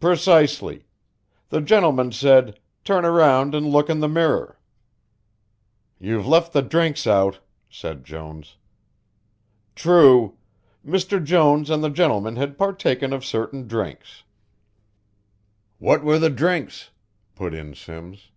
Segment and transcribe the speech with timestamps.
[0.00, 0.86] "Precisely.
[1.50, 4.58] The gentleman said 'turn round and look in that mirror'"
[6.00, 8.56] "You've left the drinks out," said Jones.
[9.74, 10.38] "True.
[10.82, 11.22] Mr.
[11.22, 14.22] Jones and the gentleman had partaken of certain drinks."
[15.78, 16.88] "What were the drinks?"
[17.34, 18.30] put in Simms.